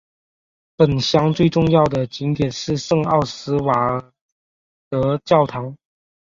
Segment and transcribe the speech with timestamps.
[0.77, 4.03] 本乡最重要的景点是圣奥斯瓦尔
[4.89, 5.77] 德教堂。